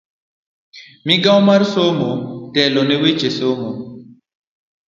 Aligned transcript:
Migao 1.07 1.39
mar 1.47 1.61
somo 1.73 2.09
telo 2.53 2.81
ne 2.87 2.95
weche 3.01 3.29
somo. 3.37 3.69